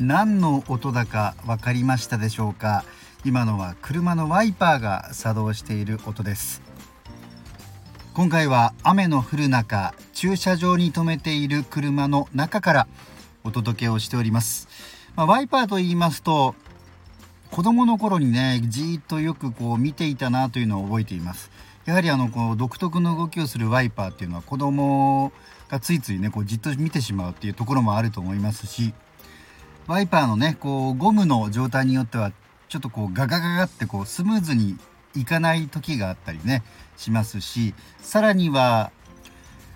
[0.00, 2.84] 何の音だか分かりましたでしょうか？
[3.22, 6.62] 今のは車のワイパーが作動している音です。
[8.14, 12.88] 今回は雨の降る中駐車場に停めている車の中から
[13.44, 14.68] お届けをしております、
[15.16, 16.54] まあ、ワイパーと言いますと
[17.50, 21.50] 子供の頃にねじーっとよくこう見ていたなというのを覚えています。
[21.84, 25.30] やはりあのこう独特の動きをするワイパーっていうのは子供
[25.68, 28.94] がついついねこうじっと見てしまうっていうところもあると思いますし
[29.90, 32.30] ワイパーのねこうゴムの状態によっては
[32.68, 34.76] ちょっとこうガガガガってこうスムーズに
[35.16, 36.62] いかない時があったりね
[36.96, 38.92] しますしさらには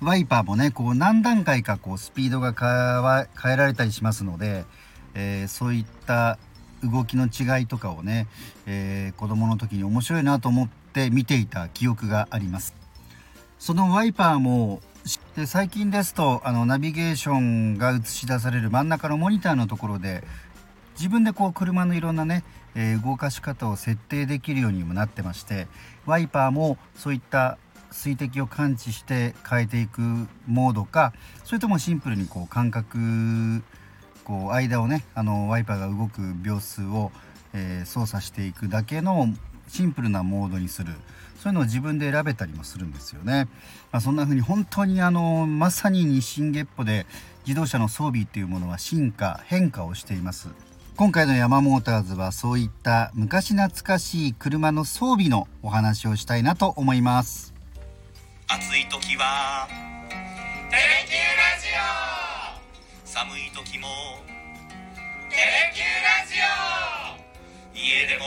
[0.00, 2.52] ワイパーもねこう何段階かこうスピードが
[3.42, 4.64] 変えられたりしますので、
[5.14, 6.38] えー、そういった
[6.84, 8.28] 動きの違いとかをね、
[8.68, 12.76] えー、子供の時に面白いなと思って見ていた記憶があります。
[13.58, 14.80] そのワイパーも
[15.36, 20.24] で最近ですとあのナビゲーションが映し出される真ん中のモニターのところで
[20.98, 22.42] 自分でこう車のいろんなね、
[22.74, 25.68] えー、動かし方を設定できるようにもなってまして
[26.06, 27.56] ワイパーもそういった
[27.92, 30.00] 水滴を感知して変えていく
[30.48, 31.12] モードか
[31.44, 32.98] それともシンプルにこう感覚
[34.24, 37.12] こう間をねあのワイパーが動く秒数を、
[37.52, 39.28] えー、操作していくだけの
[39.68, 40.92] シンプルなモードにする
[41.38, 43.46] そういうのを自分で選べたりもするんですよね。
[43.92, 47.06] まあ、そんな風に本当にあのまさに日進月歩で
[47.46, 50.48] 自動車の装備っていうものは進化変化をしています。
[50.96, 57.52] 今回のヤマモーターズはそういった昔懐かしい車の装備のお話をしたいなと思います
[58.48, 59.68] 暑い時は
[60.70, 61.68] テレキューラジ
[63.04, 63.88] オ寒い時も
[65.28, 65.86] テレキュー
[66.22, 66.40] ラジ
[67.02, 67.05] オ
[67.78, 68.24] 家でも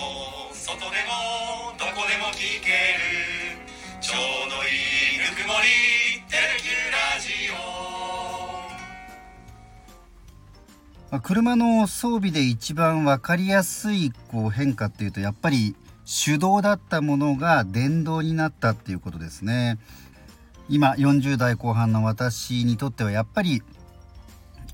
[0.54, 3.58] 外でもどこでも聞ける
[4.00, 4.68] ちょうどい
[5.16, 7.56] いぬくもりテレキューラジオ。
[11.10, 19.80] まあ、車の装備で一番分かりやすいこう変化っていうとやっぱり手動だったものが電動になったっていうことですね。
[20.70, 23.64] 今40代後半の私にとってはやっぱり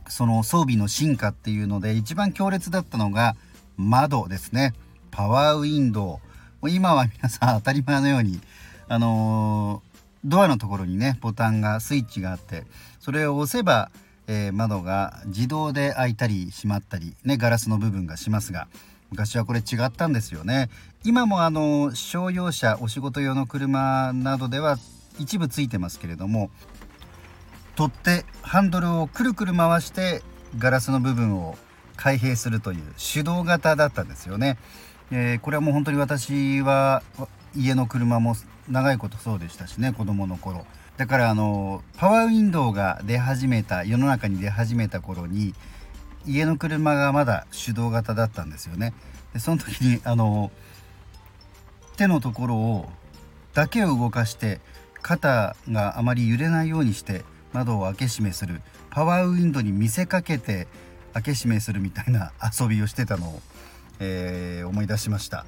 [0.09, 3.37] その装備の進化っていうので一番強烈だったのが
[3.77, 4.73] 窓ですね。
[5.11, 6.19] パワーウィンド
[6.63, 6.69] ウ。
[6.69, 8.41] 今は皆さん当たり前のように
[8.87, 12.63] あのー、ドアのところにねボタンがスイッチがあって
[12.99, 13.91] それを押せば、
[14.27, 18.67] えー、窓が自動で開いたり閉まったりねガラスの部分がしますが
[19.11, 20.69] 昔はこれ違ったんですよね。
[21.03, 24.77] 今もあの商用車お仕事用の車などでは
[25.19, 26.49] 一部ついてますけれども
[27.75, 30.23] 取ってハンドルをくるくる回して
[30.57, 31.55] ガラスの部分を
[31.95, 32.81] 開閉するという
[33.13, 34.57] 手動型だったんですよね。
[35.11, 37.03] えー、これはもう本当に私は
[37.55, 38.35] 家の車も
[38.69, 40.65] 長いことそうでしたしね子供の頃
[40.97, 45.53] だからあのパワーウィンドウが出始めた世の中に出始めた頃に
[46.25, 48.93] 家の車がまだ手動型だったんですよね
[49.33, 50.51] でその時にあの
[51.97, 52.89] 手のところを
[53.53, 54.59] だけを動かして
[55.01, 57.23] 肩があまり揺れないようにして
[57.53, 60.67] 窓を開け閉めするパワーウィンドウに見せかけて
[61.15, 63.41] 開け閉めするみたいな 遊びをしてたのを、
[63.99, 65.45] えー、思い出しました。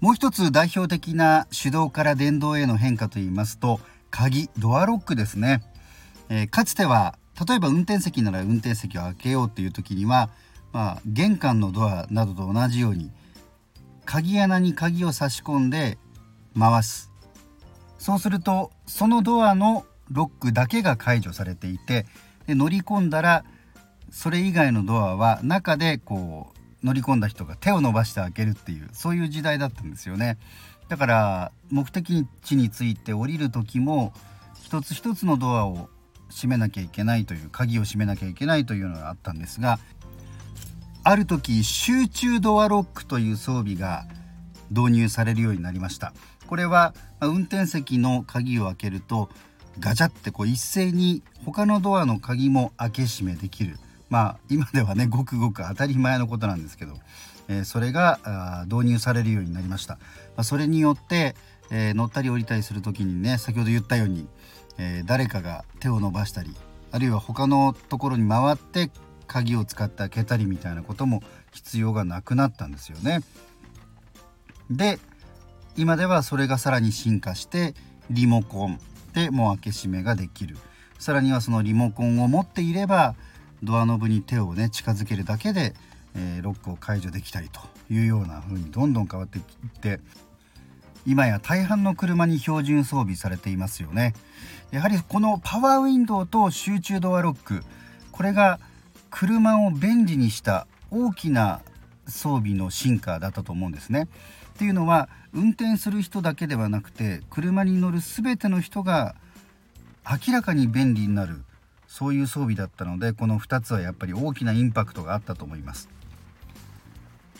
[0.00, 5.62] もう一つ代表的な手動から電動への変化といいますと鍵ドアロックですね、
[6.28, 7.18] えー、かつては
[7.48, 10.28] 例えば運転席なら運転席を開けようっていう時には、
[10.72, 13.10] まあ、玄関のドアなどと同じように
[14.04, 15.98] 鍵穴に鍵を差し込んで
[16.58, 17.10] 回す。
[17.98, 22.06] そうするとそのドアのロックだけが解除されていて
[22.46, 23.44] で乗り込んだら
[24.10, 26.52] それ以外のドアは中でこ
[26.82, 30.38] う乗り込んだ人が手を伸ばして開けるっていうそういう時代だったんですよね。
[30.88, 34.12] だから目的地について降りる時も
[34.62, 35.88] 一つ一つのドアを
[36.28, 39.78] 閉めなきゃいけないという鍵を閉めなきゃいけないというのがあったんですが
[41.02, 44.06] ある時集中ドアロックという装備が
[44.70, 46.12] 導入されるようになりました。
[46.46, 49.28] これは運転席の鍵を開けると
[49.78, 53.76] ガチャってこう一斉に他のドアの鍵も開け閉めできる。
[54.08, 56.94] まあ今ではねごくごく当たり前のことなんですけど、
[57.48, 60.00] えー、それが導入されるようになりました、ま
[60.38, 61.34] あ、それによって、
[61.70, 64.28] えー、乗ったり降りたりする時にね先ほど言ったように、
[64.78, 66.54] えー、誰かが手を伸ばしたり
[66.92, 68.90] あるいは他のところに回って
[69.26, 71.22] 鍵を使って開けたりみたいなことも
[71.52, 73.20] 必要がなくなったんですよね。
[74.70, 74.98] で
[75.76, 77.74] 今ではそれがさらに進化して
[78.10, 78.78] リモコン
[79.12, 80.56] でもう開け閉めができる
[80.98, 83.14] さらにはそのリモコンを持っていれば
[83.62, 85.74] ドアノブに手をね近づけるだけで、
[86.14, 87.60] えー、ロックを解除できたりと
[87.92, 89.44] いうような風にどんどん変わっていっ
[89.80, 90.00] て
[91.06, 94.14] 今や大半の車に標準装備されていますよね
[94.70, 97.62] やはりこのパワーウィンドウと集中ドアロック
[98.12, 98.58] これが
[99.10, 101.60] 車を便利にした大きな
[102.08, 104.08] 装備の進化だったと思うんですね。
[104.54, 109.14] っていうのは運転する人だけではなくて車に乗る全ての人が
[110.08, 111.44] 明らかに便利になる
[111.88, 115.88] そういう装備だったのでこの2つはやっぱり大きなインパクトがあったと思います。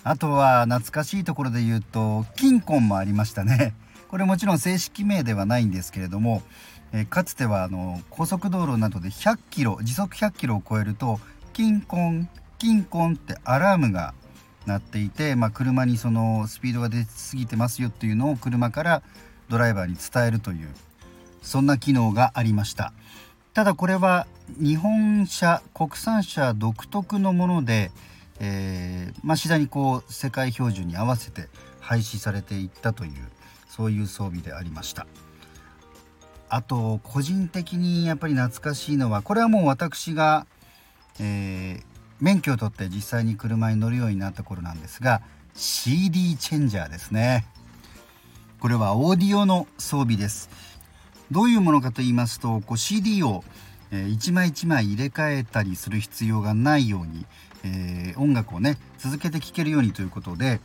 [0.04, 3.74] あとは懐かしいところで言うと金婚もありましたね。
[4.08, 6.42] これもちろん正式名ではないんですけれども、
[6.92, 11.18] えかつてはあの高速道路などで100キロ時速100キロを超えると
[11.52, 12.28] 金婚
[12.58, 14.14] 金婚ってアラームが
[14.66, 19.02] 鳴っていて、まあ、車にそのスピードが出過ぎてますよっていうのを車から
[19.48, 20.68] ドライバーに伝えるという
[21.42, 22.92] そんな機能がありました。
[23.56, 24.26] ただこれは
[24.60, 27.90] 日本車国産車独特のもので、
[28.38, 31.48] えー、まあ、次第にこう世界標準に合わせて
[31.80, 33.12] 廃止されていったという
[33.70, 35.06] そういう装備でありました。
[36.50, 40.46] あと個人的にやっぱり懐かしいのはこれはもう私が、
[41.18, 41.82] えー、
[42.20, 45.22] 免許を取って実際に車に乗るようになった頃なんですが
[45.54, 47.46] CD チェンジャーですね。
[48.60, 50.75] これはオーディオの装備です。
[51.30, 53.44] どういうものかと言いますとこう CD を
[54.08, 57.24] 一枚一枚入れ替えたりする必要がないように、
[57.64, 60.60] えー、音楽をね続けて聴けるようにということで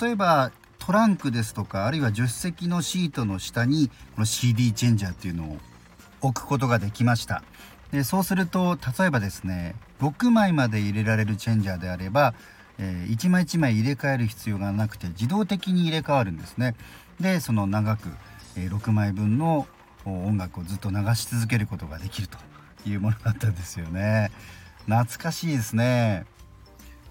[0.00, 5.58] 例えばトランクですとかあるいは助手席のシートの下にこの CD チェンジャーっていうのを
[6.22, 7.42] 置くことができました。
[7.92, 12.34] でそうすると例えばですね6枚まで入れられるチェンジャーであれば、
[12.78, 16.76] えー、1枚1枚入れ替える必要がなくて自動的に入れ替わるんですね。
[17.20, 18.08] でその長く、
[18.56, 19.66] えー、6枚分の
[20.04, 22.38] 音楽をずっと流し続けることができると
[22.88, 24.30] いうものだったんですよね。
[24.86, 26.24] 懐かしいですね。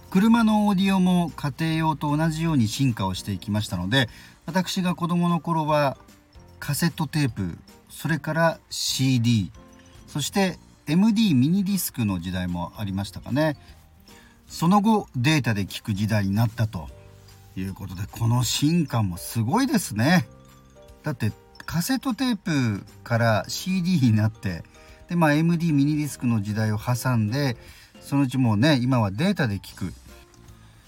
[0.10, 4.10] 車のオーディオも家庭用と同じように進化をしていきましたので
[4.48, 5.98] 私が子供の頃は
[6.60, 7.60] カセットテープ
[7.90, 9.52] それから CD
[10.08, 10.58] そして
[10.88, 13.56] MD ミニディスクの時代もありましたかね。
[14.48, 16.90] その後データで聞く時代になったと
[17.56, 20.28] いうことでこの進化もすごいですね。
[21.04, 21.32] だって
[21.70, 24.64] カセットテープから CD になって
[25.08, 27.58] で、まあ、MD ミニディスクの時代を挟んで
[28.02, 29.94] そのうちもうね今はデータで聞く。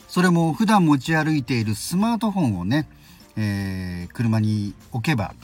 [0.08, 2.90] それも普段持ち歩いているスマートフォンをね、
[3.38, 5.36] えー、車に置けば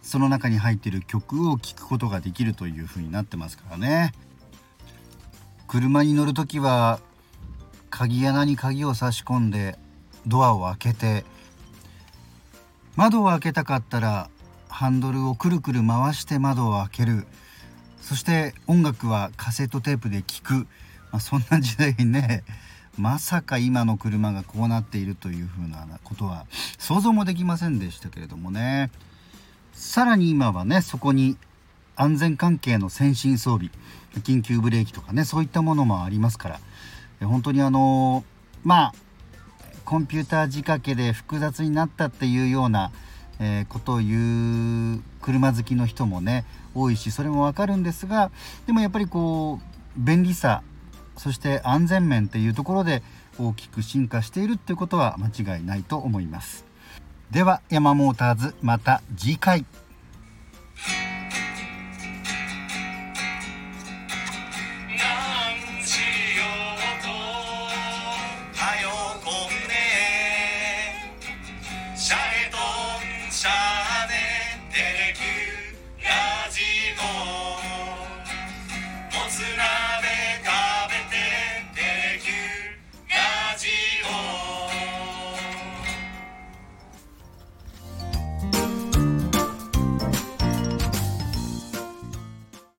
[0.00, 4.12] その中に入っている曲を聴くことができるという風になってますからね。
[5.66, 7.00] 車に乗る時は
[7.90, 9.76] 鍵穴に鍵を差し込んで
[10.24, 11.24] ドアを開けて
[12.94, 14.30] 窓を開けたかったら
[14.74, 17.28] ハンドルをくるくる回して窓を開ける。
[18.00, 20.52] そして音楽はカセットテープで聴く、
[21.12, 22.42] まあ、そんな時代にね
[22.98, 28.90] まさか今の車がこうなっているというふうなことは想像もできませんでしたけれどもね。
[29.74, 31.36] さらに今はねそこに
[31.94, 33.70] 安全関係の先進装備
[34.24, 36.60] 緊急ブレーキとかねそういったものもありますから。
[37.28, 38.24] 本当にあの
[38.64, 38.94] まあ
[39.84, 42.90] コンピューター仕掛けで複雑になったっていうような
[43.40, 46.44] えー、ことを言う車好きの人もね
[46.74, 48.30] 多いしそれもわかるんですが
[48.66, 50.62] でもやっぱりこう便利さ
[51.16, 53.02] そして安全面っていうところで
[53.38, 56.64] 大きく進化しているっていうことは間違いないと思います。
[57.30, 59.64] ではヤマモーターズまた次回。